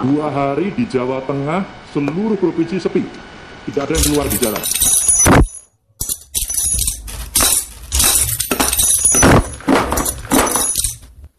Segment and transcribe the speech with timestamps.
[0.00, 1.60] Dua hari di Jawa Tengah,
[1.92, 3.04] seluruh provinsi sepi.
[3.68, 4.64] Tidak ada yang keluar di jalan.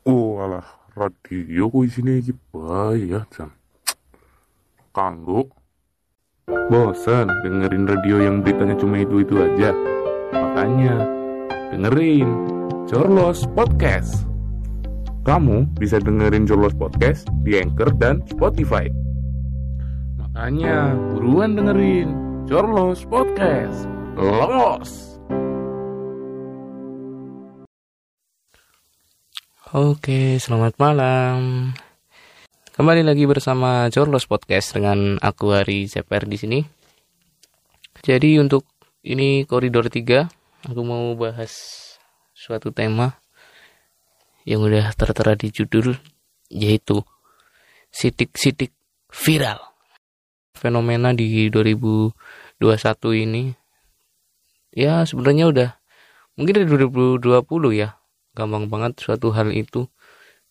[0.06, 0.62] Oh alah,
[0.94, 3.50] radio ku isine iki bae ya, Jan.
[4.94, 5.50] Kanggo.
[6.46, 9.74] Bosan dengerin radio yang beritanya cuma itu-itu aja.
[10.38, 11.02] Makanya
[11.74, 12.30] dengerin
[12.86, 14.31] Jorlos Podcast.
[15.22, 18.90] Kamu bisa dengerin Jorlos Podcast di Anchor dan Spotify.
[20.18, 22.10] Makanya buruan dengerin
[22.50, 23.86] Jorlos Podcast.
[24.18, 25.22] Los.
[29.78, 31.70] Oke, selamat malam.
[32.74, 36.60] Kembali lagi bersama Jorlos Podcast dengan aku Hari CPR di sini.
[38.02, 38.66] Jadi untuk
[39.06, 41.54] ini koridor 3, aku mau bahas
[42.34, 43.21] suatu tema
[44.48, 45.96] yang udah tertera di judul
[46.52, 47.02] yaitu
[47.92, 48.74] sidik-sidik
[49.12, 49.60] viral.
[50.56, 52.14] Fenomena di 2021
[53.26, 53.50] ini
[54.72, 55.70] ya sebenarnya udah
[56.38, 57.22] mungkin dari 2020
[57.76, 57.98] ya
[58.32, 59.92] gampang banget suatu hal itu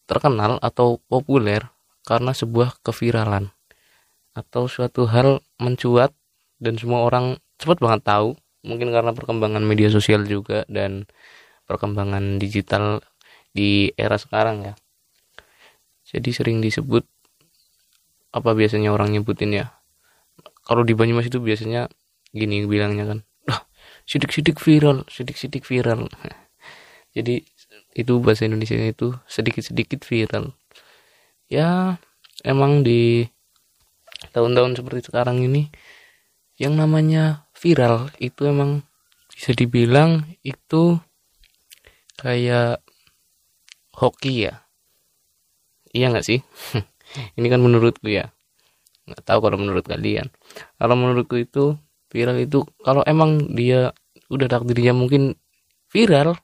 [0.04, 1.64] terkenal atau populer
[2.04, 3.48] karena sebuah keviralan
[4.36, 6.12] atau suatu hal mencuat
[6.60, 8.28] dan semua orang cepat banget tahu
[8.60, 11.08] mungkin karena perkembangan media sosial juga dan
[11.64, 13.00] perkembangan digital
[13.50, 14.74] di era sekarang ya.
[16.10, 17.06] Jadi sering disebut
[18.30, 19.74] apa biasanya orang nyebutin ya?
[20.66, 21.90] Kalau di Banyumas itu biasanya
[22.30, 23.20] gini bilangnya kan
[24.10, 26.10] sidik-sidik viral sidik-sidik viral.
[27.16, 27.42] Jadi
[27.94, 30.54] itu bahasa Indonesia itu sedikit-sedikit viral.
[31.50, 31.98] Ya
[32.42, 33.26] emang di
[34.30, 35.70] tahun-tahun seperti sekarang ini
[36.60, 38.84] yang namanya viral itu emang
[39.32, 41.00] bisa dibilang itu
[42.20, 42.84] kayak
[44.00, 44.64] hoki ya?
[45.92, 46.40] Iya nggak sih?
[47.36, 48.32] Ini kan menurutku ya.
[49.04, 50.32] Nggak tahu kalau menurut kalian.
[50.80, 51.76] Kalau menurutku itu
[52.08, 53.92] viral itu kalau emang dia
[54.32, 55.38] udah takdirnya mungkin
[55.90, 56.38] viral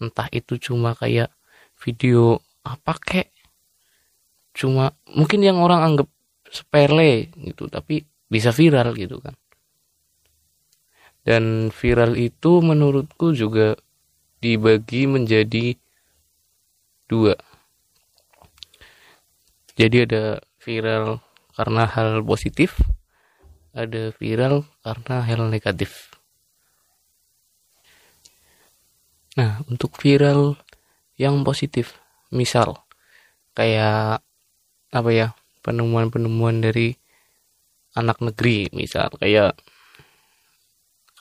[0.00, 1.32] entah itu cuma kayak
[1.80, 3.28] video apa kek
[4.52, 6.08] cuma mungkin yang orang anggap
[6.48, 9.36] sepele gitu tapi bisa viral gitu kan.
[11.24, 13.76] Dan viral itu menurutku juga
[14.40, 15.76] dibagi menjadi
[17.08, 17.34] dua.
[19.74, 21.22] Jadi ada viral
[21.56, 22.76] karena hal positif
[23.78, 26.10] ada viral karena hal negatif.
[29.38, 30.58] Nah, untuk viral
[31.14, 31.94] yang positif,
[32.34, 32.82] misal
[33.54, 34.18] kayak
[34.90, 35.30] apa ya,
[35.62, 36.98] penemuan-penemuan dari
[37.94, 39.54] anak negeri, misal kayak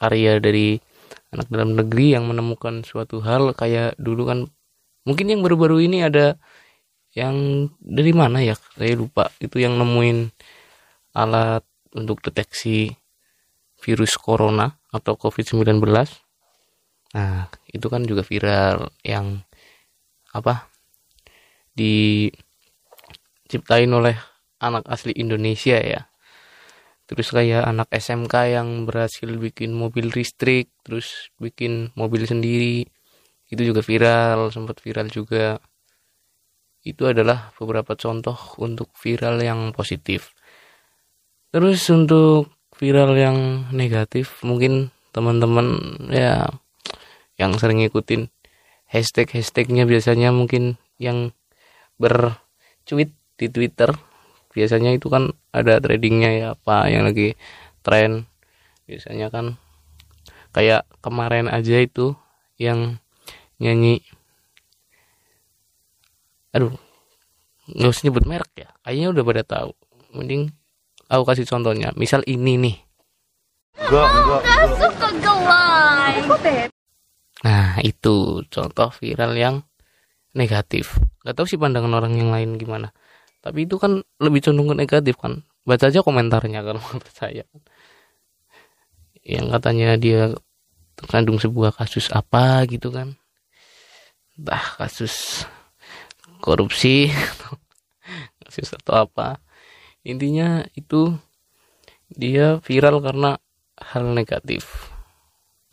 [0.01, 0.81] karya dari
[1.29, 4.39] anak dalam negeri yang menemukan suatu hal kayak dulu kan
[5.07, 6.35] mungkin yang baru-baru ini ada
[7.16, 10.29] yang dari mana ya saya lupa itu yang nemuin
[11.16, 11.63] alat
[11.95, 12.91] untuk deteksi
[13.79, 15.79] virus corona atau covid-19
[17.16, 19.40] Nah, itu kan juga viral yang
[20.35, 20.67] apa?
[21.78, 22.41] diciptain
[23.94, 24.17] oleh
[24.57, 26.09] anak asli Indonesia ya.
[27.06, 32.90] Terus kayak anak SMK yang berhasil bikin mobil listrik, terus bikin mobil sendiri.
[33.47, 35.59] Itu juga viral, sempat viral juga.
[36.84, 40.35] Itu adalah beberapa contoh untuk viral yang positif.
[41.52, 43.38] Terus untuk viral yang
[43.72, 46.46] negatif, mungkin teman-teman ya
[47.40, 48.30] yang sering ngikutin
[48.85, 51.34] hashtag hashtagnya biasanya mungkin yang
[51.97, 53.94] bercuit di Twitter
[54.53, 57.38] biasanya itu kan ada tradingnya ya apa yang lagi
[57.85, 58.25] tren
[58.90, 59.62] biasanya kan
[60.56, 62.18] kayak kemarin aja itu
[62.58, 62.97] yang
[63.57, 64.01] nyanyi
[66.53, 66.73] aduh
[67.68, 69.72] nggak usah nyebut merek ya kayaknya udah pada tahu
[70.16, 70.50] mending
[71.12, 72.78] aku kasih contohnya misal ini nih
[73.88, 76.17] suka gelai.
[77.46, 79.56] Nah, itu contoh viral yang
[80.34, 80.97] negatif.
[81.23, 82.91] Gak tahu sih pandangan orang yang lain gimana.
[83.40, 85.46] Tapi itu kan lebih cenderung ke negatif kan.
[85.64, 87.46] Baca aja komentarnya kalau mau percaya.
[89.23, 90.22] Yang katanya dia
[90.97, 93.16] terkandung sebuah kasus apa gitu kan.
[94.37, 95.45] Entah kasus
[96.39, 97.09] korupsi
[98.45, 99.41] kasus atau apa.
[100.05, 101.17] Intinya itu
[102.07, 103.41] dia viral karena
[103.75, 104.93] hal negatif.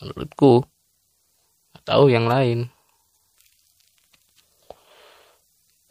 [0.01, 0.65] Menurutku
[1.85, 2.73] tahu yang lain.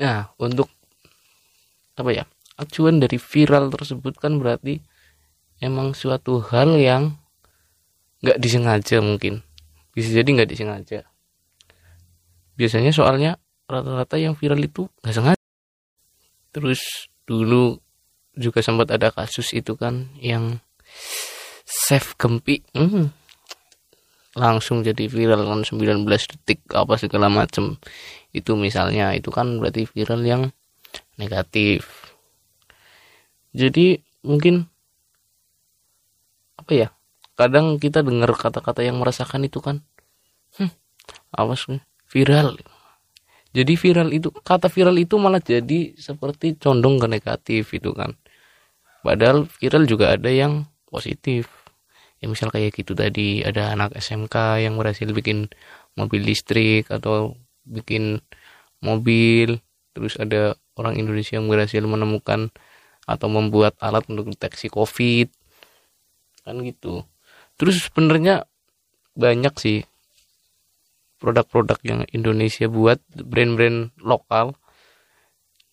[0.02, 0.68] Nah, untuk
[1.94, 2.24] apa ya?
[2.54, 4.78] Acuan dari viral tersebut kan berarti
[5.58, 7.18] emang suatu hal yang
[8.22, 9.42] nggak disengaja mungkin.
[9.94, 11.13] Bisa jadi nggak disengaja.
[12.54, 13.36] Biasanya soalnya
[13.66, 15.44] rata-rata yang viral itu nggak sengaja.
[16.54, 17.78] Terus dulu
[18.34, 20.58] juga sempat ada kasus itu kan yang
[21.64, 23.08] Chef Gempi hmm,
[24.36, 27.78] langsung jadi viral kan 19 detik apa segala macem.
[28.34, 30.42] Itu misalnya itu kan berarti viral yang
[31.18, 32.14] negatif.
[33.54, 34.66] Jadi mungkin
[36.58, 36.88] apa ya
[37.34, 39.82] kadang kita dengar kata-kata yang meresahkan itu kan
[40.58, 40.70] hmm,
[41.34, 41.82] awas nih,
[42.14, 42.54] viral.
[43.50, 48.14] Jadi viral itu kata viral itu malah jadi seperti condong ke negatif itu kan.
[49.02, 51.50] Padahal viral juga ada yang positif.
[52.22, 55.50] Ya misal kayak gitu tadi ada anak SMK yang berhasil bikin
[55.98, 57.34] mobil listrik atau
[57.66, 58.22] bikin
[58.78, 59.58] mobil.
[59.94, 62.50] Terus ada orang Indonesia yang berhasil menemukan
[63.06, 65.30] atau membuat alat untuk deteksi COVID.
[66.46, 67.06] Kan gitu.
[67.54, 68.50] Terus sebenarnya
[69.14, 69.86] banyak sih
[71.24, 74.52] produk-produk yang Indonesia buat brand-brand lokal.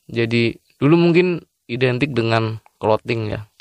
[0.07, 3.51] Jadi dulu mungkin identik dengan clothing ya.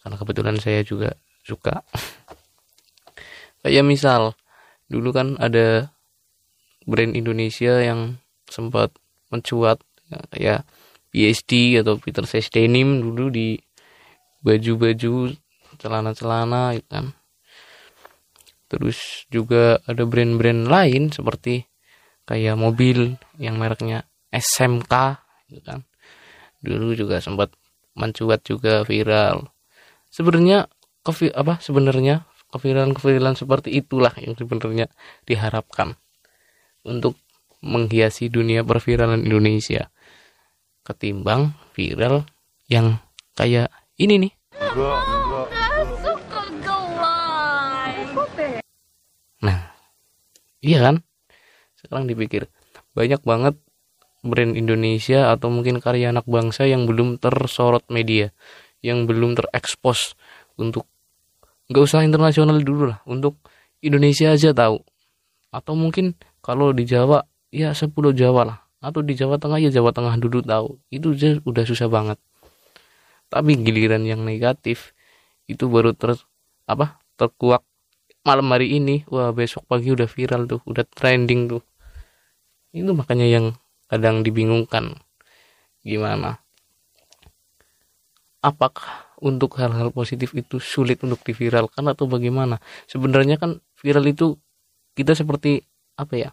[0.00, 1.12] Karena kebetulan saya juga
[1.44, 1.84] suka.
[3.60, 4.32] Kayak misal
[4.88, 5.92] dulu kan ada
[6.88, 8.16] brand Indonesia yang
[8.48, 8.96] sempat
[9.28, 9.84] mencuat
[10.32, 10.64] ya,
[11.12, 13.60] PSD atau Peter Says Denim dulu di
[14.40, 15.36] baju-baju
[15.76, 17.17] celana-celana gitu kan
[18.68, 21.64] terus juga ada brand-brand lain seperti
[22.28, 24.92] kayak mobil yang mereknya SMK
[25.48, 25.80] gitu kan?
[26.60, 27.52] Dulu juga sempat
[27.96, 29.48] mencuat juga viral.
[30.12, 30.68] Sebenarnya
[31.02, 34.88] kevi apa sebenarnya keviralan-keviralan seperti itulah yang sebenarnya
[35.24, 35.96] diharapkan
[36.84, 37.16] untuk
[37.60, 39.90] menghiasi dunia perfiralan Indonesia
[40.86, 42.24] ketimbang viral
[42.70, 43.02] yang
[43.36, 43.68] kayak
[44.00, 44.32] ini nih
[50.64, 51.02] iya kan?
[51.78, 52.50] Sekarang dipikir
[52.96, 53.54] banyak banget
[54.26, 58.34] brand Indonesia atau mungkin karya anak bangsa yang belum tersorot media,
[58.82, 60.18] yang belum terekspos
[60.58, 60.90] untuk
[61.70, 63.38] nggak usah internasional dulu lah, untuk
[63.78, 64.82] Indonesia aja tahu.
[65.54, 67.22] Atau mungkin kalau di Jawa
[67.54, 70.78] ya 10 Jawa lah, atau di Jawa Tengah ya Jawa Tengah dulu tahu.
[70.90, 72.18] Itu aja udah susah banget.
[73.28, 74.96] Tapi giliran yang negatif
[75.46, 76.16] itu baru ter
[76.68, 77.64] apa terkuak
[78.28, 79.08] malam hari ini.
[79.08, 81.64] Wah besok pagi udah viral tuh udah trending tuh.
[82.76, 83.56] Itu makanya yang
[83.88, 85.00] kadang dibingungkan.
[85.80, 86.44] Gimana?
[88.44, 92.60] Apakah untuk hal-hal positif itu sulit untuk diviralkan atau bagaimana?
[92.84, 94.36] Sebenarnya kan viral itu
[94.92, 95.64] kita seperti
[95.96, 96.30] apa ya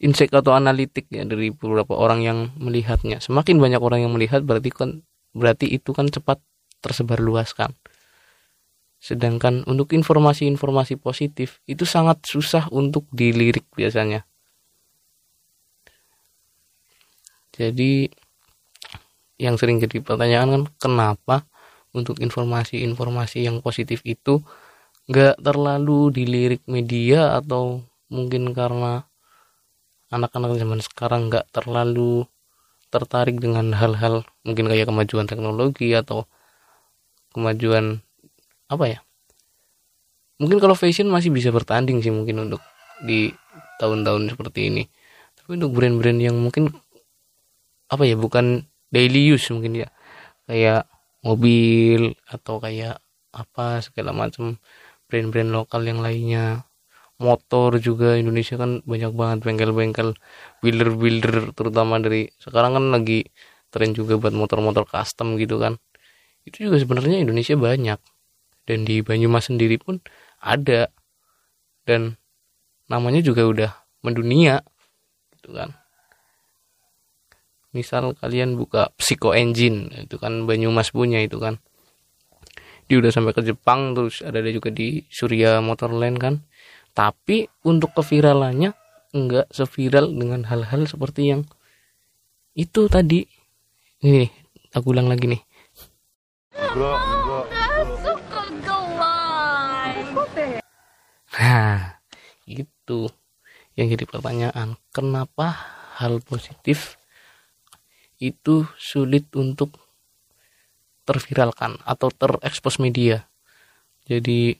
[0.00, 3.24] insight atau analitik ya dari beberapa orang yang melihatnya.
[3.24, 5.00] Semakin banyak orang yang melihat berarti kan
[5.32, 6.42] berarti itu kan cepat
[6.84, 7.76] tersebar luaskan
[9.00, 14.28] Sedangkan untuk informasi-informasi positif itu sangat susah untuk dilirik biasanya.
[17.56, 18.12] Jadi
[19.40, 21.36] yang sering jadi pertanyaan kan kenapa
[21.96, 24.44] untuk informasi-informasi yang positif itu
[25.08, 27.82] nggak terlalu dilirik media atau
[28.12, 29.08] mungkin karena
[30.12, 32.28] anak-anak zaman sekarang nggak terlalu
[32.90, 36.26] tertarik dengan hal-hal mungkin kayak kemajuan teknologi atau
[37.32, 38.02] kemajuan
[38.70, 38.98] apa ya?
[40.40, 42.62] Mungkin kalau fashion masih bisa bertanding sih mungkin untuk
[43.04, 43.28] di
[43.82, 44.82] tahun-tahun seperti ini.
[45.36, 46.72] Tapi untuk brand-brand yang mungkin
[47.90, 49.88] apa ya bukan daily use mungkin ya.
[50.48, 50.88] Kayak
[51.20, 53.02] mobil atau kayak
[53.36, 54.56] apa segala macam
[55.10, 56.64] brand-brand lokal yang lainnya.
[57.20, 60.16] Motor juga Indonesia kan banyak banget bengkel-bengkel
[60.64, 63.28] builder-builder terutama dari sekarang kan lagi
[63.68, 65.76] tren juga buat motor-motor custom gitu kan.
[66.48, 68.00] Itu juga sebenarnya Indonesia banyak
[68.70, 69.98] dan di Banyumas sendiri pun
[70.38, 70.94] ada.
[71.82, 72.14] Dan
[72.86, 73.70] namanya juga udah
[74.06, 74.62] mendunia
[75.34, 75.74] gitu kan.
[77.74, 81.58] Misal kalian buka Psycho Engine itu kan Banyumas punya itu kan.
[82.86, 86.34] Dia udah sampai ke Jepang terus ada juga di Surya Motorland kan.
[86.94, 88.70] Tapi untuk keviralannya
[89.10, 91.42] enggak seviral dengan hal-hal seperti yang
[92.54, 93.26] itu tadi.
[94.02, 94.26] Ini
[94.74, 95.42] aku ulang lagi nih.
[96.70, 97.19] Suka
[101.40, 101.96] nah
[102.44, 103.08] itu
[103.78, 105.56] yang jadi pertanyaan kenapa
[105.96, 107.00] hal positif
[108.20, 109.72] itu sulit untuk
[111.08, 113.24] terviralkan atau terekspos media?
[114.04, 114.52] Jadi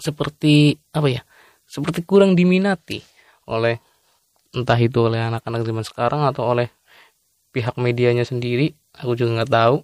[0.00, 1.22] seperti apa ya
[1.64, 3.00] seperti kurang diminati
[3.48, 3.80] oleh
[4.52, 6.68] entah itu oleh anak-anak zaman sekarang atau oleh
[7.52, 9.78] pihak medianya sendiri aku juga nggak tahu.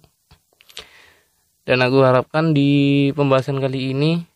[1.63, 4.32] Dan aku harapkan di pembahasan kali ini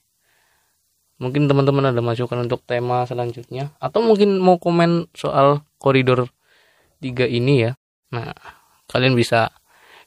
[1.17, 3.74] mungkin teman-teman ada masukan untuk tema selanjutnya.
[3.81, 6.29] Atau mungkin mau komen soal koridor
[7.01, 7.71] tiga ini ya.
[8.13, 8.33] Nah
[8.89, 9.51] kalian bisa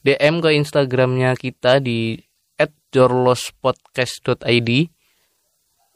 [0.06, 2.16] DM ke Instagramnya kita di
[2.90, 4.70] @jorlospodcast.id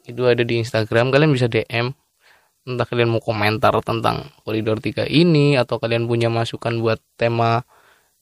[0.05, 1.09] itu ada di Instagram.
[1.09, 1.91] Kalian bisa DM
[2.65, 7.61] entah kalian mau komentar tentang koridor 3 ini atau kalian punya masukan buat tema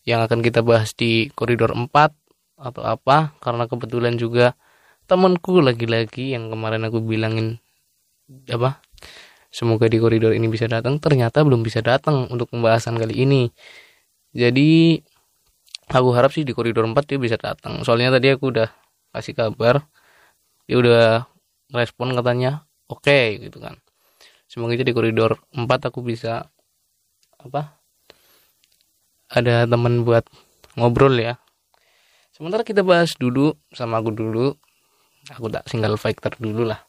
[0.04, 1.88] yang akan kita bahas di koridor 4
[2.60, 3.36] atau apa.
[3.40, 4.56] Karena kebetulan juga
[5.06, 7.60] temanku lagi-lagi yang kemarin aku bilangin
[8.50, 8.80] apa
[9.54, 13.52] semoga di koridor ini bisa datang ternyata belum bisa datang untuk pembahasan kali ini.
[14.34, 14.98] Jadi
[15.94, 17.86] aku harap sih di koridor 4 dia bisa datang.
[17.86, 18.70] Soalnya tadi aku udah
[19.14, 19.86] kasih kabar
[20.66, 21.28] dia udah
[21.76, 23.78] respon katanya oke okay, gitu kan.
[24.50, 26.50] Semoga aja di koridor 4 aku bisa
[27.38, 27.78] apa
[29.34, 30.26] ada teman buat
[30.78, 31.38] ngobrol ya.
[32.34, 34.58] Sementara kita bahas dulu sama aku dulu
[35.32, 36.84] aku tak single factor dulu lah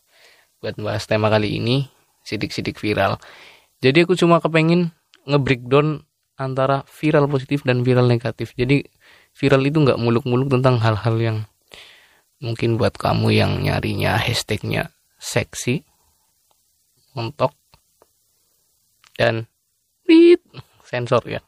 [0.59, 1.87] buat bahas tema kali ini
[2.25, 3.21] sidik-sidik viral.
[3.85, 4.97] Jadi aku cuma kepengen
[5.29, 6.09] nge-breakdown
[6.41, 8.57] antara viral positif dan viral negatif.
[8.57, 8.89] Jadi
[9.37, 11.39] viral itu nggak muluk-muluk tentang hal-hal yang
[12.41, 14.89] mungkin buat kamu yang nyarinya hashtagnya
[15.21, 15.85] seksi
[17.13, 17.53] mentok
[19.21, 19.45] dan
[20.09, 20.41] bit
[20.83, 21.45] sensor ya.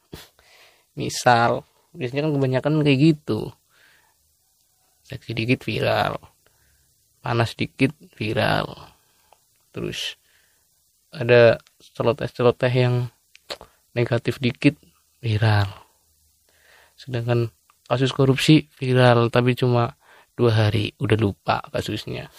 [0.93, 3.49] Misal biasanya kan kebanyakan kayak gitu.
[5.09, 6.36] Seksi dikit viral
[7.21, 8.73] panas dikit viral.
[9.71, 10.17] Terus
[11.13, 11.61] ada
[11.95, 13.09] celoteh-celoteh yang
[13.97, 14.77] negatif dikit
[15.23, 15.69] viral.
[16.97, 17.49] Sedangkan
[17.87, 19.97] kasus korupsi viral tapi cuma
[20.37, 20.93] dua hari.
[21.01, 22.29] Udah lupa kasusnya.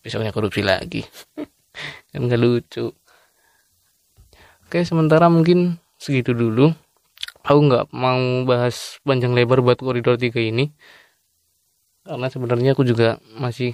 [0.00, 1.04] Besoknya korupsi lagi.
[2.10, 2.90] Kan gak lucu.
[4.68, 6.72] Oke sementara mungkin segitu dulu.
[7.48, 10.68] Aku nggak mau bahas panjang lebar buat koridor 3 ini.
[12.04, 13.72] Karena sebenarnya aku juga masih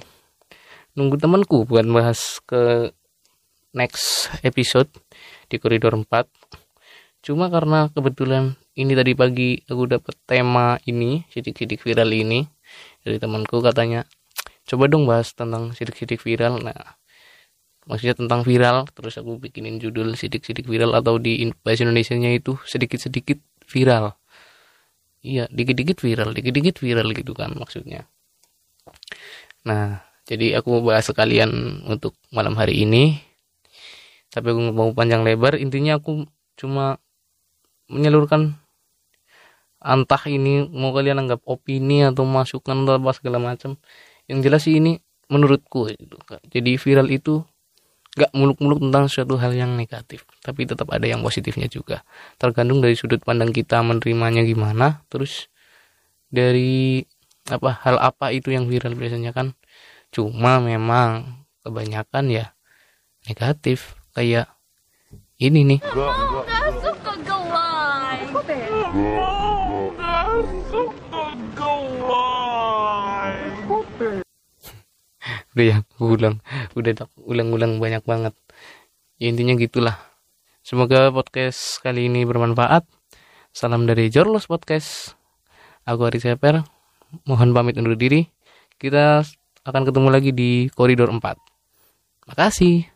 [0.94, 2.94] nunggu temanku buat bahas ke
[3.74, 4.90] next episode
[5.50, 6.06] di koridor 4
[7.24, 12.42] cuma karena kebetulan ini tadi pagi aku dapet tema ini sidik-sidik viral ini
[13.06, 14.06] dari temanku katanya
[14.64, 16.60] coba dong bahas tentang sidik-sidik viral.
[16.60, 16.96] Nah
[17.84, 22.56] maksudnya tentang viral terus aku bikinin judul sidik-sidik viral atau di bahasa Indonesia nya itu
[22.64, 24.16] sedikit-sedikit viral.
[25.24, 28.08] Iya dikit-dikit viral dikit-dikit viral gitu kan maksudnya.
[29.68, 33.20] Nah jadi aku mau bahas sekalian untuk malam hari ini.
[34.32, 35.60] Tapi aku mau panjang lebar.
[35.60, 36.24] Intinya aku
[36.56, 36.96] cuma
[37.92, 38.56] menyalurkan
[39.84, 40.64] entah ini.
[40.72, 43.76] Mau kalian anggap opini atau masukan atau apa segala macam.
[44.24, 44.96] Yang jelas sih ini
[45.28, 46.20] menurutku gitu.
[46.52, 47.40] jadi viral itu
[48.12, 50.24] gak muluk-muluk tentang suatu hal yang negatif.
[50.40, 52.00] Tapi tetap ada yang positifnya juga.
[52.40, 55.04] Tergantung dari sudut pandang kita menerimanya gimana.
[55.12, 55.52] Terus
[56.32, 57.04] dari
[57.52, 59.52] apa hal apa itu yang viral biasanya kan
[60.14, 62.54] cuma memang kebanyakan ya
[63.26, 64.46] negatif kayak
[65.42, 65.82] ini nih.
[65.82, 68.22] Nggak suka gelai.
[75.54, 76.38] udah ya ulang.
[76.78, 78.34] Udah tak ulang-ulang banyak banget.
[79.18, 79.98] Ya, intinya gitulah.
[80.62, 82.86] Semoga podcast kali ini bermanfaat.
[83.50, 85.18] Salam dari Jorlos Podcast.
[85.86, 86.62] Aku Ari Seper
[87.26, 88.30] mohon pamit undur diri.
[88.78, 89.22] Kita
[89.64, 91.20] akan ketemu lagi di koridor 4
[92.30, 92.93] makasih